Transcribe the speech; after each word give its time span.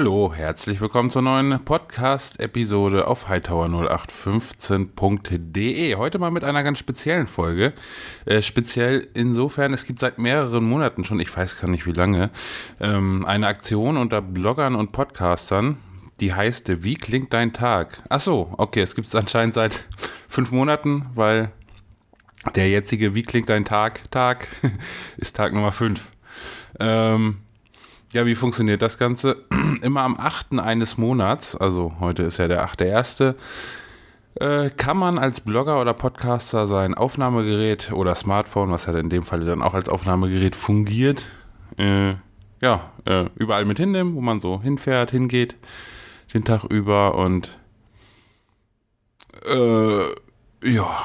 Hallo, 0.00 0.32
herzlich 0.32 0.80
willkommen 0.80 1.10
zur 1.10 1.22
neuen 1.22 1.58
Podcast-Episode 1.64 3.08
auf 3.08 3.28
hightower0815.de. 3.28 5.96
Heute 5.96 6.20
mal 6.20 6.30
mit 6.30 6.44
einer 6.44 6.62
ganz 6.62 6.78
speziellen 6.78 7.26
Folge. 7.26 7.72
Äh, 8.24 8.40
speziell 8.42 9.08
insofern, 9.14 9.74
es 9.74 9.86
gibt 9.86 9.98
seit 9.98 10.18
mehreren 10.18 10.62
Monaten 10.62 11.02
schon, 11.02 11.18
ich 11.18 11.36
weiß 11.36 11.60
gar 11.60 11.68
nicht 11.68 11.84
wie 11.84 11.90
lange, 11.90 12.30
ähm, 12.78 13.24
eine 13.26 13.48
Aktion 13.48 13.96
unter 13.96 14.22
Bloggern 14.22 14.76
und 14.76 14.92
Podcastern, 14.92 15.78
die 16.20 16.32
heißt 16.32 16.84
Wie 16.84 16.94
klingt 16.94 17.32
dein 17.32 17.52
Tag? 17.52 18.00
Ach 18.08 18.20
so, 18.20 18.54
okay, 18.56 18.82
es 18.82 18.94
gibt 18.94 19.08
es 19.08 19.16
anscheinend 19.16 19.54
seit 19.54 19.84
fünf 20.28 20.52
Monaten, 20.52 21.06
weil 21.16 21.50
der 22.54 22.68
jetzige 22.68 23.16
Wie 23.16 23.24
klingt 23.24 23.48
dein 23.48 23.64
Tag? 23.64 24.08
Tag 24.12 24.46
ist 25.16 25.34
Tag 25.34 25.52
Nummer 25.52 25.72
fünf. 25.72 26.02
Ähm, 26.78 27.38
ja, 28.12 28.26
wie 28.26 28.34
funktioniert 28.34 28.82
das 28.82 28.98
Ganze? 28.98 29.44
Immer 29.82 30.02
am 30.02 30.18
8. 30.18 30.58
eines 30.58 30.96
Monats, 30.96 31.54
also 31.56 31.94
heute 32.00 32.22
ist 32.24 32.38
ja 32.38 32.48
der 32.48 32.66
8.1., 32.66 33.34
äh, 34.36 34.70
kann 34.70 34.96
man 34.96 35.18
als 35.18 35.40
Blogger 35.40 35.80
oder 35.80 35.94
Podcaster 35.94 36.66
sein 36.66 36.94
Aufnahmegerät 36.94 37.92
oder 37.92 38.14
Smartphone, 38.14 38.70
was 38.70 38.86
ja 38.86 38.96
in 38.96 39.10
dem 39.10 39.24
Fall 39.24 39.40
dann 39.40 39.62
auch 39.62 39.74
als 39.74 39.88
Aufnahmegerät 39.88 40.54
fungiert, 40.54 41.26
äh, 41.76 42.14
ja, 42.60 42.92
äh, 43.04 43.26
überall 43.36 43.64
mit 43.64 43.78
hinnehmen, 43.78 44.14
wo 44.14 44.20
man 44.20 44.40
so 44.40 44.62
hinfährt, 44.62 45.10
hingeht, 45.10 45.56
den 46.32 46.44
Tag 46.44 46.64
über 46.64 47.14
und 47.16 47.58
äh, 49.46 50.04
ja, 50.62 51.02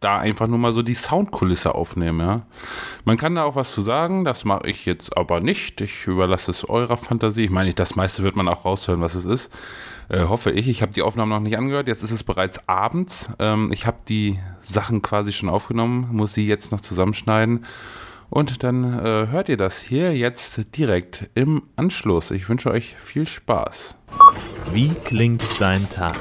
da 0.00 0.18
einfach 0.18 0.46
nur 0.46 0.58
mal 0.58 0.72
so 0.72 0.82
die 0.82 0.94
Soundkulisse 0.94 1.74
aufnehmen, 1.74 2.20
ja. 2.20 2.42
Man 3.04 3.16
kann 3.16 3.34
da 3.34 3.44
auch 3.44 3.56
was 3.56 3.72
zu 3.72 3.82
sagen, 3.82 4.24
das 4.24 4.44
mache 4.44 4.68
ich 4.68 4.84
jetzt 4.84 5.16
aber 5.16 5.40
nicht. 5.40 5.80
Ich 5.80 6.06
überlasse 6.06 6.50
es 6.50 6.68
eurer 6.68 6.96
Fantasie. 6.96 7.44
Ich 7.44 7.50
meine, 7.50 7.72
das 7.72 7.96
meiste 7.96 8.22
wird 8.22 8.36
man 8.36 8.48
auch 8.48 8.64
raushören, 8.64 9.00
was 9.00 9.14
es 9.14 9.24
ist. 9.24 9.52
Äh, 10.08 10.24
hoffe 10.24 10.50
ich. 10.50 10.68
Ich 10.68 10.82
habe 10.82 10.92
die 10.92 11.02
Aufnahmen 11.02 11.30
noch 11.30 11.40
nicht 11.40 11.56
angehört. 11.56 11.88
Jetzt 11.88 12.02
ist 12.02 12.10
es 12.10 12.22
bereits 12.22 12.68
abends. 12.68 13.30
Ähm, 13.38 13.72
ich 13.72 13.86
habe 13.86 13.98
die 14.08 14.38
Sachen 14.58 15.02
quasi 15.02 15.32
schon 15.32 15.48
aufgenommen, 15.48 16.08
muss 16.12 16.34
sie 16.34 16.46
jetzt 16.46 16.72
noch 16.72 16.80
zusammenschneiden. 16.80 17.64
Und 18.28 18.62
dann 18.64 18.84
äh, 18.84 19.28
hört 19.30 19.48
ihr 19.48 19.56
das 19.56 19.80
hier 19.80 20.16
jetzt 20.16 20.76
direkt 20.76 21.30
im 21.34 21.62
Anschluss. 21.76 22.30
Ich 22.32 22.48
wünsche 22.48 22.70
euch 22.70 22.96
viel 22.96 23.26
Spaß. 23.26 23.96
Wie 24.72 24.94
klingt 25.04 25.42
dein 25.60 25.88
Tag? 25.88 26.18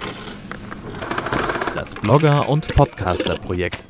Das 1.76 1.94
Blogger- 1.94 2.48
und 2.48 2.74
Podcaster-Projekt. 2.74 3.84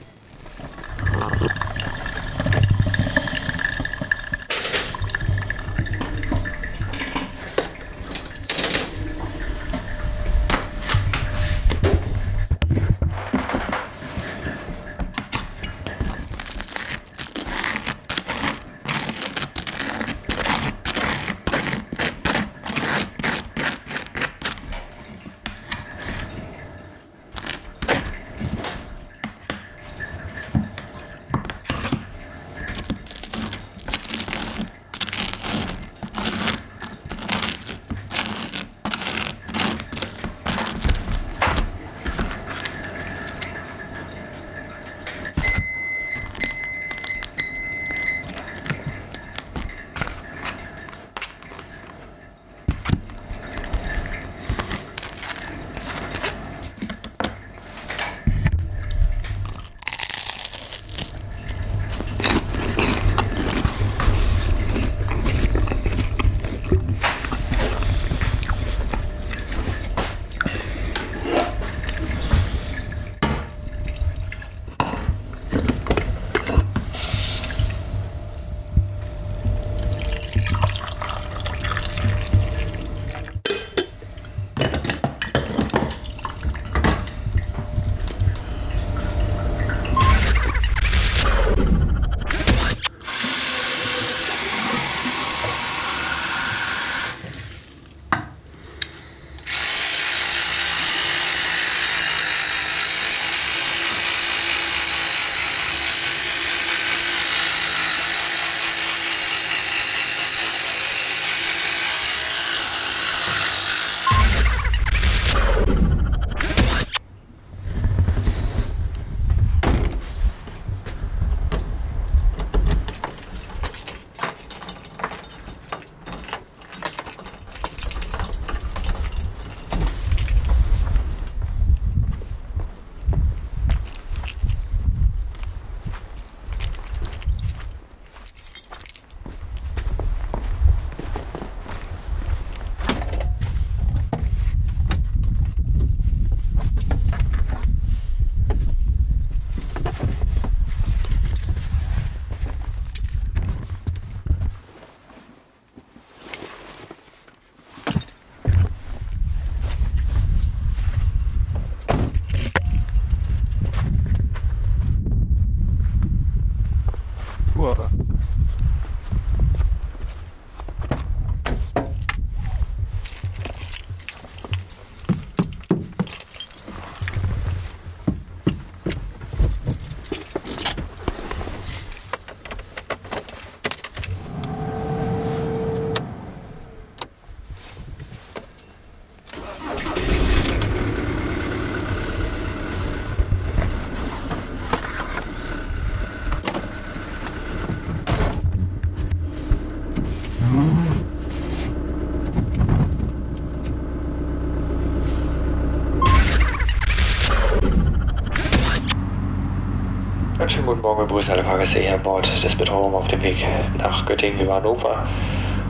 Morgen, 210.95 211.09
Grüße 211.09 211.33
alle 211.33 211.43
Fahrgäste 211.43 211.93
an 211.93 212.01
Bord 212.01 212.41
des 212.41 212.55
Betreuung 212.55 212.95
auf 212.95 213.09
dem 213.09 213.21
Weg 213.21 213.45
nach 213.77 214.05
Göttingen 214.05 214.39
über 214.39 214.55
Hannover. 214.55 215.05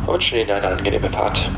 und 0.05 0.13
wünsche 0.13 0.37
Ihnen 0.37 0.51
eine 0.51 0.67
angenehme 0.67 1.09
Fahrt. 1.09 1.49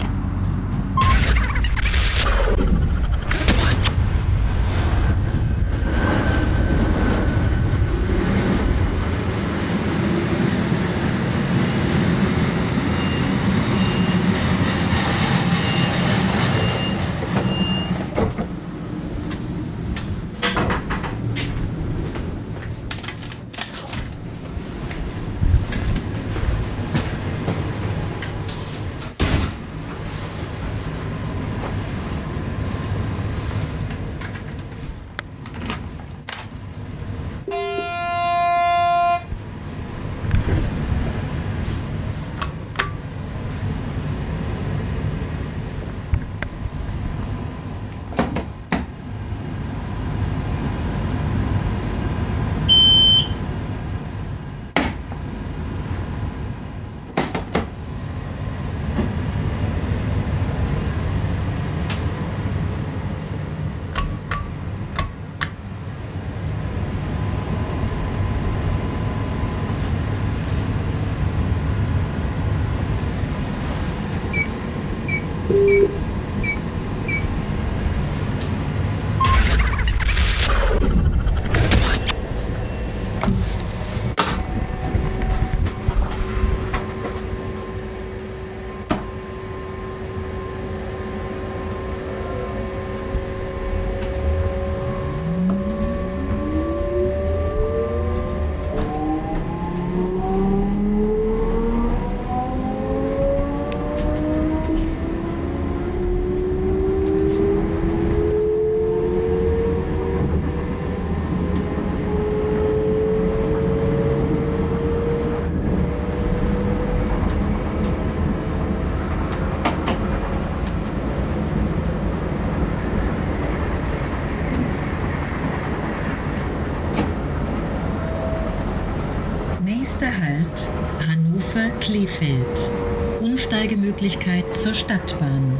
Nächster 129.99 130.21
Halt 130.21 130.69
Hannover-Kleefeld. 131.09 132.71
Umsteigemöglichkeit 133.19 134.53
zur 134.53 134.75
Stadtbahn. 134.75 135.57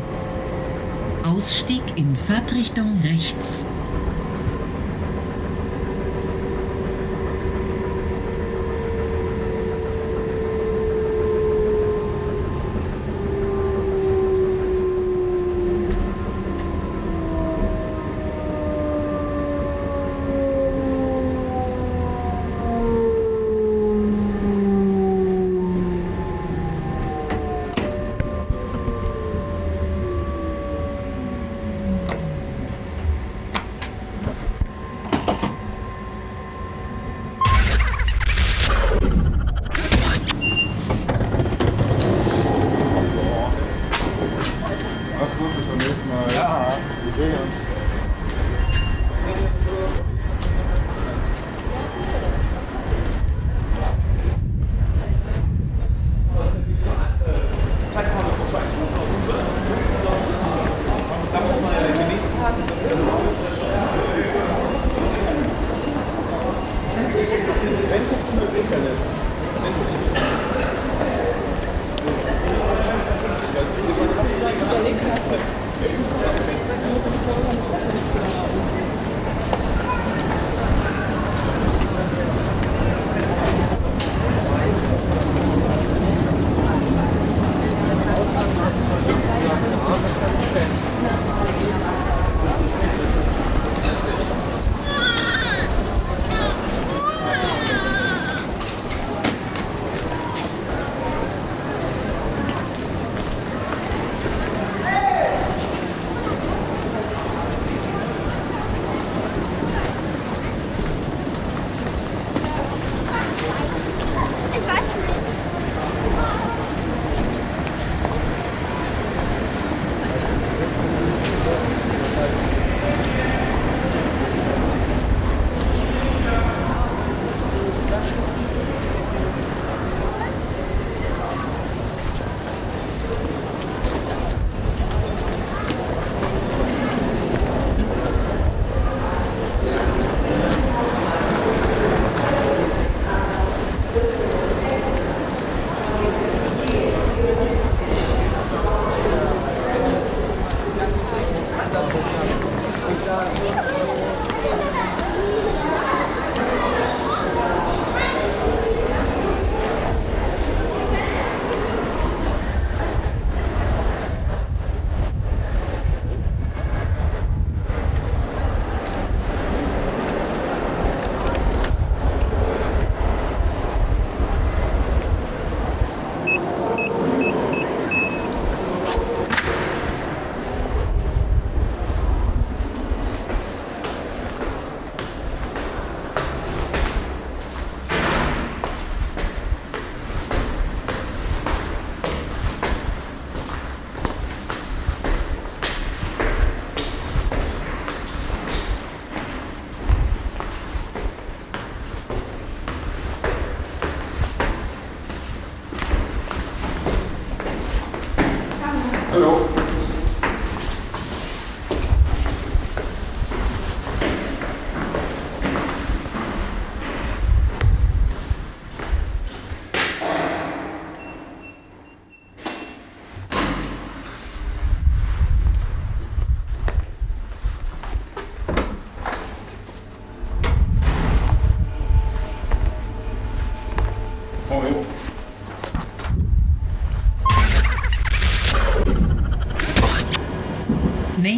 Ausstieg 1.24 1.82
in 1.96 2.16
Fahrtrichtung 2.16 3.02
rechts. 3.04 3.66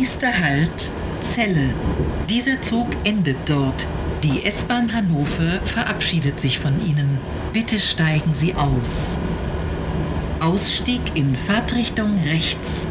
Nächster 0.09 0.39
Halt 0.41 0.91
Celle. 1.21 1.71
Dieser 2.31 2.59
Zug 2.63 2.87
endet 3.03 3.37
dort. 3.45 3.85
Die 4.23 4.43
S-Bahn 4.43 4.91
Hannover 4.91 5.61
verabschiedet 5.65 6.39
sich 6.39 6.57
von 6.57 6.73
Ihnen. 6.83 7.19
Bitte 7.53 7.79
steigen 7.79 8.33
Sie 8.33 8.55
aus. 8.55 9.19
Ausstieg 10.39 10.99
in 11.13 11.35
Fahrtrichtung 11.35 12.17
rechts. 12.23 12.87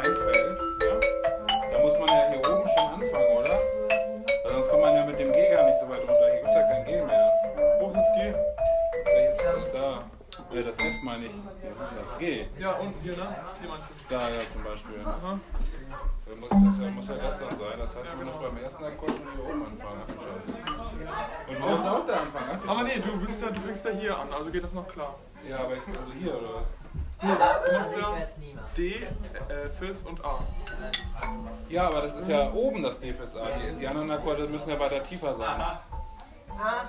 Einfällt? 0.00 0.58
Ja? 0.80 0.94
Da 1.72 1.78
muss 1.78 1.98
man 1.98 2.08
ja 2.08 2.28
hier 2.30 2.40
oben 2.40 2.68
schon 2.68 2.88
anfangen, 2.88 3.36
oder? 3.36 3.58
Weil 4.44 4.52
sonst 4.54 4.68
kommt 4.70 4.82
man 4.82 4.94
ja 4.94 5.04
mit 5.04 5.18
dem 5.18 5.32
G 5.32 5.50
gar 5.50 5.64
nicht 5.64 5.80
so 5.80 5.88
weit 5.88 6.00
runter. 6.00 6.26
Hier 6.30 6.36
gibt 6.40 6.48
es 6.48 6.54
ja 6.54 6.62
kein 6.62 6.84
G 6.84 6.90
mehr. 7.02 7.32
Wo 7.80 7.86
ist 7.88 7.96
das 7.96 8.08
G? 8.14 8.34
Welches 9.04 9.72
da? 9.74 10.04
Oder 10.50 10.62
das 10.62 10.74
F 10.74 11.02
meine 11.04 11.26
ich. 11.26 11.32
Das 11.32 11.54
ist 11.54 12.10
das 12.10 12.18
G. 12.18 12.46
Ja, 12.58 12.72
und 12.72 12.94
hier, 13.02 13.16
ne? 13.16 13.36
Hier? 13.60 13.70
Da 14.08 14.18
ja 14.18 14.40
zum 14.52 14.64
Beispiel. 14.64 15.00
Aha. 15.04 15.38
Dann 16.26 16.40
muss 16.40 16.48
das 16.48 16.58
ja, 16.80 16.90
muss 16.90 17.08
ja 17.08 17.14
das 17.16 17.38
dann 17.38 17.58
sein. 17.58 17.78
Das 17.78 17.90
heißt, 17.94 18.06
wir 18.06 18.24
müssen 18.24 18.40
beim 18.40 18.56
ersten 18.62 18.84
Akkord 18.84 19.10
schon 19.10 19.28
hier 19.34 19.44
oben 19.44 19.66
anfangen. 19.66 20.02
Und 21.48 21.62
wo 21.62 21.68
ist 21.74 21.86
auch 21.86 22.06
der 22.06 22.20
Anfang? 22.20 22.42
Aber 22.66 22.82
nee, 22.84 22.98
du 23.00 23.20
bist 23.20 23.42
ja, 23.42 23.50
du 23.50 23.60
fängst 23.60 23.84
ja 23.84 23.90
hier 23.90 24.16
an, 24.16 24.32
also 24.32 24.50
geht 24.50 24.64
das 24.64 24.72
noch 24.72 24.88
klar. 24.88 25.16
Ja, 25.48 25.58
aber 25.58 25.74
ich, 25.74 25.82
also 25.88 26.12
hier, 26.18 26.38
oder 26.38 26.54
was? 26.54 26.80
Du 27.20 27.26
machst 27.26 27.92
Ich 27.92 28.39
machen. 28.80 29.08
D, 29.48 29.52
äh, 29.52 29.68
Fis 29.78 30.02
und 30.04 30.24
A. 30.24 30.38
Ja, 31.68 31.88
aber 31.88 32.02
das 32.02 32.16
ist 32.16 32.28
ja 32.28 32.52
oben 32.52 32.82
das 32.82 33.00
D 33.00 33.12
fürs 33.12 33.36
A. 33.36 33.46
Die, 33.58 33.78
die 33.78 33.86
anderen 33.86 34.10
Akkorde 34.10 34.46
müssen 34.46 34.70
ja 34.70 34.78
weiter 34.78 35.02
tiefer 35.02 35.34
sein. 35.36 35.60
Ach 36.58 36.80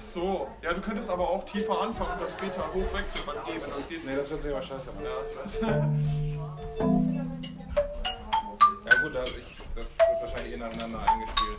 so. 0.00 0.48
Ja, 0.62 0.72
du 0.72 0.80
könntest 0.80 1.10
aber 1.10 1.28
auch 1.28 1.44
tiefer 1.44 1.80
anfangen 1.80 2.12
und 2.12 2.22
dann 2.22 2.30
später 2.30 2.66
hochwechseln 2.72 3.26
beim 3.26 3.44
G, 3.44 3.52
wenn 3.60 3.70
das 3.70 3.88
G 3.88 3.98
Nee, 4.04 4.16
das 4.16 4.30
hört 4.30 4.42
sich 4.42 4.52
aber 4.52 4.62
scheiße 4.62 4.90
an. 4.90 5.04
Ja. 5.04 5.88
Ja 8.90 9.02
gut, 9.02 9.16
also 9.16 9.34
ich, 9.36 9.56
das 9.74 9.84
wird 9.84 10.22
wahrscheinlich 10.22 10.58
nacheinander 10.58 11.00
eingespielt. 11.00 11.58